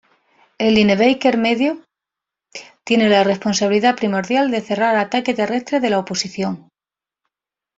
[0.57, 1.79] El linebacker medio
[2.83, 6.69] tiene la responsabilidad primordial de cerrar ataque terrestre de la oposición.